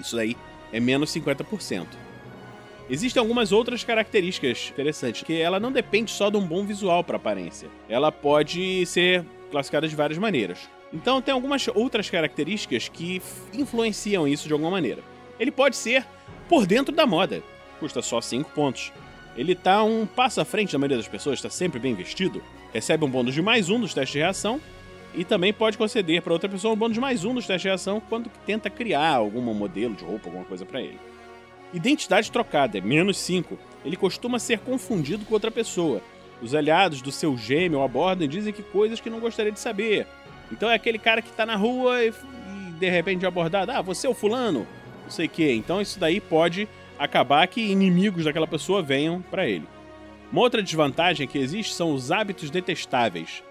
Isso 0.00 0.16
daí 0.16 0.36
é 0.72 0.78
menos 0.78 1.10
50%. 1.10 1.86
Existem 2.90 3.20
algumas 3.20 3.52
outras 3.52 3.84
características 3.84 4.70
interessantes, 4.70 5.22
que 5.22 5.38
ela 5.38 5.60
não 5.60 5.70
depende 5.70 6.10
só 6.10 6.30
de 6.30 6.38
um 6.38 6.46
bom 6.46 6.64
visual 6.64 7.04
para 7.04 7.16
aparência. 7.16 7.68
Ela 7.88 8.10
pode 8.10 8.86
ser 8.86 9.24
classificada 9.50 9.86
de 9.86 9.94
várias 9.94 10.18
maneiras. 10.18 10.68
Então 10.92 11.20
tem 11.20 11.34
algumas 11.34 11.68
outras 11.68 12.08
características 12.08 12.88
que 12.88 13.20
influenciam 13.52 14.26
isso 14.26 14.46
de 14.46 14.54
alguma 14.54 14.70
maneira. 14.70 15.02
Ele 15.38 15.50
pode 15.50 15.76
ser 15.76 16.04
por 16.48 16.66
dentro 16.66 16.94
da 16.94 17.06
moda. 17.06 17.42
Custa 17.78 18.00
só 18.00 18.20
5 18.20 18.50
pontos. 18.52 18.90
Ele 19.36 19.54
tá 19.54 19.82
um 19.84 20.06
passo 20.06 20.40
à 20.40 20.44
frente 20.44 20.72
da 20.72 20.78
maioria 20.78 20.96
das 20.96 21.06
pessoas, 21.06 21.38
está 21.38 21.50
sempre 21.50 21.78
bem 21.78 21.94
vestido. 21.94 22.42
Recebe 22.72 23.04
um 23.04 23.10
bônus 23.10 23.34
de 23.34 23.42
mais 23.42 23.70
um 23.70 23.80
dos 23.80 23.94
testes 23.94 24.12
de 24.12 24.18
reação. 24.18 24.60
E 25.14 25.24
também 25.24 25.52
pode 25.52 25.78
conceder 25.78 26.22
para 26.22 26.32
outra 26.32 26.48
pessoa 26.48 26.74
um 26.74 26.76
bônus 26.76 26.94
de 26.94 27.00
mais 27.00 27.24
um 27.24 27.34
dos 27.34 27.46
testes 27.46 27.62
de 27.62 27.68
reação 27.68 28.00
quando 28.00 28.30
tenta 28.44 28.68
criar 28.68 29.14
algum 29.14 29.40
modelo 29.40 29.94
de 29.94 30.04
roupa, 30.04 30.28
alguma 30.28 30.44
coisa 30.44 30.66
para 30.66 30.80
ele. 30.80 30.98
Identidade 31.72 32.30
trocada 32.30 32.78
é 32.78 32.80
menos 32.80 33.16
5. 33.18 33.58
Ele 33.84 33.96
costuma 33.96 34.38
ser 34.38 34.58
confundido 34.60 35.24
com 35.24 35.34
outra 35.34 35.50
pessoa. 35.50 36.02
Os 36.42 36.54
aliados 36.54 37.02
do 37.02 37.10
seu 37.10 37.36
gêmeo 37.36 37.82
abordam 37.82 38.24
e 38.24 38.28
dizem 38.28 38.52
que 38.52 38.62
coisas 38.62 39.00
que 39.00 39.10
não 39.10 39.20
gostaria 39.20 39.52
de 39.52 39.60
saber. 39.60 40.06
Então 40.52 40.70
é 40.70 40.74
aquele 40.74 40.98
cara 40.98 41.20
que 41.20 41.32
tá 41.32 41.44
na 41.44 41.56
rua 41.56 42.04
e, 42.04 42.08
e 42.08 42.72
de 42.72 42.88
repente 42.88 43.24
é 43.24 43.28
abordado: 43.28 43.72
Ah, 43.72 43.82
você 43.82 44.06
é 44.06 44.10
o 44.10 44.14
fulano? 44.14 44.66
não 45.08 45.10
sei 45.10 45.26
o 45.26 45.30
que. 45.30 45.50
Então 45.52 45.80
isso 45.80 45.98
daí 45.98 46.20
pode 46.20 46.68
acabar 46.98 47.46
que 47.48 47.60
inimigos 47.60 48.24
daquela 48.24 48.46
pessoa 48.46 48.82
venham 48.82 49.22
para 49.22 49.48
ele. 49.48 49.66
Uma 50.30 50.42
outra 50.42 50.62
desvantagem 50.62 51.26
que 51.26 51.38
existe 51.38 51.72
são 51.72 51.92
os 51.92 52.12
hábitos 52.12 52.50
detestáveis. 52.50 53.42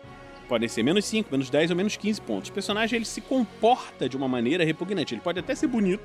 Podem 0.48 0.70
ser 0.70 0.84
menos 0.84 1.06
5, 1.06 1.30
menos 1.32 1.50
10 1.50 1.72
ou 1.72 1.76
menos 1.76 1.98
15 1.98 2.22
pontos. 2.22 2.50
O 2.50 2.54
personagem 2.54 2.98
ele 2.98 3.06
se 3.06 3.20
comporta 3.20 4.08
de 4.08 4.16
uma 4.16 4.28
maneira 4.28 4.64
repugnante. 4.64 5.14
Ele 5.14 5.22
pode 5.22 5.40
até 5.40 5.56
ser 5.56 5.68
bonito, 5.68 6.04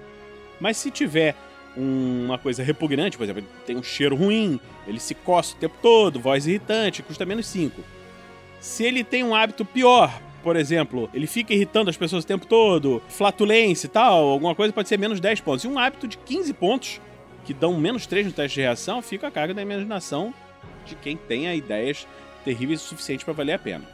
mas 0.59 0.77
se 0.79 0.91
tiver 0.91 1.37
uma 1.77 2.39
coisa 2.39 2.63
repugnante, 2.63 3.17
por 3.17 3.25
exemplo, 3.25 3.41
ele 3.43 3.49
tem 3.67 3.77
um 3.77 3.83
cheiro 3.83 4.17
ruim, 4.17 4.59
ele 4.87 4.99
se 4.99 5.15
coça 5.15 5.55
o 5.55 5.59
tempo 5.59 5.77
todo, 5.81 6.21
voz 6.21 6.47
irritante, 6.47 7.03
custa 7.03 7.25
menos 7.25 7.47
5. 7.47 7.83
Se 8.61 8.85
ele 8.85 9.05
tem 9.05 9.23
um 9.23 9.35
hábito 9.35 9.65
pior, 9.65 10.21
por 10.43 10.57
exemplo, 10.57 11.09
ele 11.15 11.27
fica 11.27 11.55
irritando 11.55 11.89
as 11.89 11.97
pessoas 11.97 12.25
o 12.25 12.27
tempo 12.27 12.47
todo, 12.47 13.03
flatulência 13.09 13.87
e 13.87 13.91
tal, 13.91 14.29
alguma 14.29 14.55
coisa 14.55 14.73
pode 14.73 14.89
ser 14.89 14.99
menos 14.99 15.21
10 15.21 15.41
pontos. 15.41 15.65
E 15.65 15.69
um 15.69 15.79
hábito 15.79 16.09
de 16.09 16.19
15 16.19 16.53
pontos, 16.55 17.01
que 17.45 17.55
dão 17.55 17.79
menos 17.79 18.07
3 18.07 18.27
no 18.27 18.33
teste 18.33 18.57
de 18.57 18.63
reação, 18.63 19.01
fica 19.01 19.29
a 19.29 19.31
carga 19.31 19.55
da 19.55 19.63
imaginação 19.63 20.35
de 20.85 20.95
quem 20.95 21.17
tenha 21.17 21.55
ideias 21.55 22.07
terríveis 22.45 22.83
o 22.83 22.89
suficiente 22.89 23.25
para 23.25 23.35
valer 23.35 23.55
a 23.55 23.59
pena. 23.59 23.85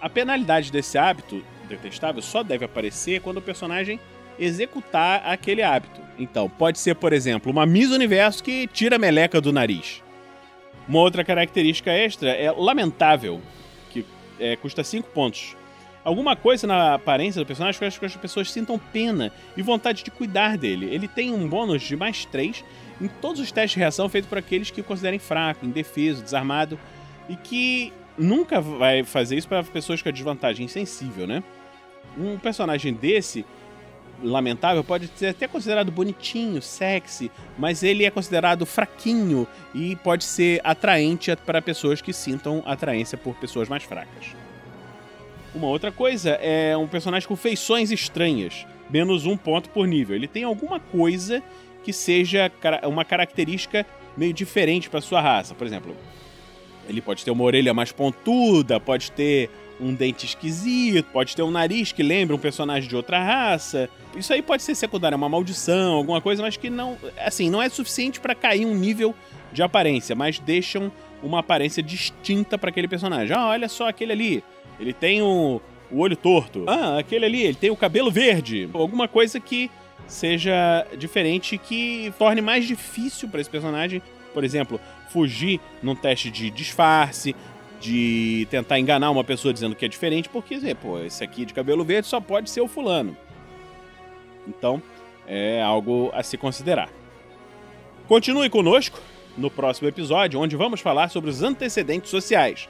A 0.00 0.08
penalidade 0.08 0.70
desse 0.70 0.98
hábito 0.98 1.42
detestável 1.68 2.22
só 2.22 2.42
deve 2.42 2.64
aparecer 2.64 3.20
quando 3.20 3.38
o 3.38 3.42
personagem 3.42 3.98
executar 4.38 5.22
aquele 5.26 5.62
hábito. 5.62 6.00
Então, 6.18 6.48
pode 6.48 6.78
ser, 6.78 6.94
por 6.94 7.12
exemplo, 7.12 7.50
uma 7.50 7.66
Miss 7.66 7.90
Universo 7.90 8.42
que 8.42 8.66
tira 8.68 8.96
a 8.96 8.98
meleca 8.98 9.40
do 9.40 9.52
nariz. 9.52 10.02
Uma 10.88 11.00
outra 11.00 11.24
característica 11.24 11.90
extra 11.90 12.30
é 12.30 12.50
lamentável, 12.50 13.40
é, 14.38 14.56
custa 14.56 14.84
5 14.84 15.08
pontos. 15.10 15.56
Alguma 16.06 16.36
coisa 16.36 16.68
na 16.68 16.94
aparência 16.94 17.40
do 17.40 17.44
personagem 17.44 17.80
faz 17.80 17.94
com 17.94 17.98
que 17.98 18.06
as 18.06 18.14
pessoas 18.14 18.52
sintam 18.52 18.78
pena 18.78 19.32
e 19.56 19.60
vontade 19.60 20.04
de 20.04 20.10
cuidar 20.12 20.56
dele. 20.56 20.86
Ele 20.86 21.08
tem 21.08 21.34
um 21.34 21.48
bônus 21.48 21.82
de 21.82 21.96
mais 21.96 22.24
3 22.24 22.64
em 23.00 23.08
todos 23.08 23.40
os 23.40 23.50
testes 23.50 23.72
de 23.72 23.80
reação 23.80 24.08
feitos 24.08 24.28
por 24.28 24.38
aqueles 24.38 24.70
que 24.70 24.80
o 24.80 24.84
considerem 24.84 25.18
fraco, 25.18 25.66
indefeso, 25.66 26.22
desarmado 26.22 26.78
e 27.28 27.34
que 27.34 27.92
nunca 28.16 28.60
vai 28.60 29.02
fazer 29.02 29.34
isso 29.34 29.48
para 29.48 29.64
pessoas 29.64 30.00
com 30.00 30.08
a 30.08 30.12
desvantagem 30.12 30.66
insensível, 30.66 31.26
né? 31.26 31.42
Um 32.16 32.38
personagem 32.38 32.94
desse 32.94 33.44
lamentável 34.22 34.84
pode 34.84 35.08
ser 35.08 35.30
até 35.30 35.48
considerado 35.48 35.90
bonitinho, 35.90 36.62
sexy, 36.62 37.32
mas 37.58 37.82
ele 37.82 38.04
é 38.04 38.12
considerado 38.12 38.64
fraquinho 38.64 39.44
e 39.74 39.96
pode 39.96 40.22
ser 40.22 40.60
atraente 40.62 41.34
para 41.44 41.60
pessoas 41.60 42.00
que 42.00 42.12
sintam 42.12 42.62
atraência 42.64 43.18
por 43.18 43.34
pessoas 43.34 43.68
mais 43.68 43.82
fracas. 43.82 44.45
Uma 45.56 45.68
outra 45.68 45.90
coisa 45.90 46.32
é 46.32 46.76
um 46.76 46.86
personagem 46.86 47.26
com 47.26 47.34
feições 47.34 47.90
estranhas, 47.90 48.66
menos 48.90 49.24
um 49.24 49.38
ponto 49.38 49.70
por 49.70 49.88
nível. 49.88 50.14
Ele 50.14 50.28
tem 50.28 50.44
alguma 50.44 50.78
coisa 50.78 51.42
que 51.82 51.94
seja 51.94 52.52
uma 52.86 53.06
característica 53.06 53.86
meio 54.14 54.34
diferente 54.34 54.90
para 54.90 55.00
sua 55.00 55.18
raça. 55.18 55.54
Por 55.54 55.66
exemplo, 55.66 55.96
ele 56.86 57.00
pode 57.00 57.24
ter 57.24 57.30
uma 57.30 57.42
orelha 57.42 57.72
mais 57.72 57.90
pontuda, 57.90 58.78
pode 58.78 59.10
ter 59.12 59.48
um 59.80 59.94
dente 59.94 60.26
esquisito, 60.26 61.06
pode 61.10 61.34
ter 61.34 61.42
um 61.42 61.50
nariz 61.50 61.90
que 61.90 62.02
lembra 62.02 62.36
um 62.36 62.38
personagem 62.38 62.86
de 62.86 62.94
outra 62.94 63.18
raça. 63.24 63.88
Isso 64.14 64.34
aí 64.34 64.42
pode 64.42 64.62
ser 64.62 64.74
secundário, 64.74 65.16
uma 65.16 65.28
maldição, 65.28 65.94
alguma 65.94 66.20
coisa, 66.20 66.42
mas 66.42 66.58
que 66.58 66.68
não, 66.68 66.98
assim, 67.24 67.48
não 67.48 67.62
é 67.62 67.70
suficiente 67.70 68.20
para 68.20 68.34
cair 68.34 68.66
um 68.66 68.74
nível 68.74 69.14
de 69.54 69.62
aparência, 69.62 70.14
mas 70.14 70.38
deixam 70.38 70.92
uma 71.22 71.38
aparência 71.38 71.82
distinta 71.82 72.58
para 72.58 72.68
aquele 72.68 72.88
personagem. 72.88 73.34
Ah, 73.34 73.46
olha 73.46 73.70
só 73.70 73.88
aquele 73.88 74.12
ali. 74.12 74.44
Ele 74.78 74.92
tem 74.92 75.22
o, 75.22 75.60
o 75.90 75.98
olho 76.00 76.16
torto. 76.16 76.64
Ah, 76.66 76.98
aquele 76.98 77.24
ali, 77.24 77.42
ele 77.42 77.54
tem 77.54 77.70
o 77.70 77.76
cabelo 77.76 78.10
verde. 78.10 78.68
Alguma 78.72 79.08
coisa 79.08 79.40
que 79.40 79.70
seja 80.06 80.86
diferente 80.96 81.58
que 81.58 82.12
torne 82.18 82.40
mais 82.40 82.66
difícil 82.66 83.28
para 83.28 83.40
esse 83.40 83.50
personagem, 83.50 84.00
por 84.32 84.44
exemplo, 84.44 84.80
fugir 85.10 85.60
num 85.82 85.94
teste 85.94 86.30
de 86.30 86.50
disfarce, 86.50 87.34
de 87.80 88.46
tentar 88.50 88.78
enganar 88.78 89.10
uma 89.10 89.24
pessoa 89.24 89.52
dizendo 89.52 89.74
que 89.74 89.84
é 89.84 89.88
diferente, 89.88 90.28
porque, 90.28 90.58
pô, 90.74 90.98
esse 91.00 91.22
aqui 91.22 91.44
de 91.44 91.54
cabelo 91.54 91.84
verde 91.84 92.06
só 92.06 92.20
pode 92.20 92.50
ser 92.50 92.60
o 92.60 92.68
fulano. 92.68 93.16
Então, 94.46 94.82
é 95.26 95.62
algo 95.62 96.10
a 96.12 96.22
se 96.22 96.36
considerar. 96.36 96.88
Continue 98.06 98.48
conosco 98.48 99.00
no 99.36 99.50
próximo 99.50 99.88
episódio, 99.88 100.40
onde 100.40 100.56
vamos 100.56 100.80
falar 100.80 101.08
sobre 101.08 101.28
os 101.28 101.42
antecedentes 101.42 102.10
sociais. 102.10 102.68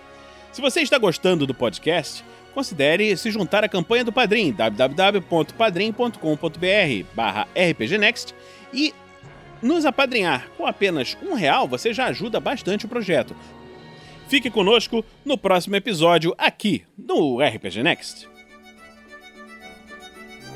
Se 0.57 0.63
você 0.63 0.81
está 0.81 0.97
gostando 0.97 1.47
do 1.47 1.53
podcast, 1.53 2.25
considere 2.55 3.15
se 3.19 3.31
juntar 3.31 3.63
à 3.63 3.69
campanha 3.69 4.03
do 4.03 4.11
Padrim, 4.11 4.53
www.padrim.com.br 4.53 7.07
barra 7.15 7.47
rpgnext 7.55 8.35
e 8.73 8.95
nos 9.61 9.85
apadrinhar. 9.85 10.49
Com 10.57 10.65
apenas 10.65 11.15
um 11.23 11.35
real, 11.35 11.69
você 11.69 11.93
já 11.93 12.07
ajuda 12.07 12.41
bastante 12.41 12.87
o 12.87 12.89
projeto. 12.89 13.37
Fique 14.29 14.49
conosco 14.49 15.05
no 15.27 15.37
próximo 15.37 15.77
episódio 15.77 16.35
aqui 16.39 16.85
no 16.97 17.39
RPG 17.39 17.83
Next. 17.83 18.27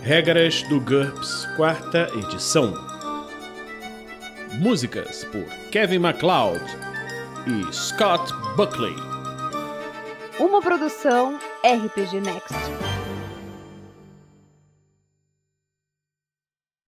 Regras 0.02 0.62
do 0.62 0.80
GURPS, 0.80 1.46
quarta 1.56 2.10
edição. 2.16 2.72
Músicas 4.54 5.24
por 5.24 5.44
Kevin 5.70 5.98
MacLeod 5.98 6.64
e 7.46 7.70
Scott 7.70 8.32
Buckley. 8.56 9.09
Uma 10.40 10.62
produção 10.62 11.38
RPG 11.62 12.22
Next. 12.22 12.89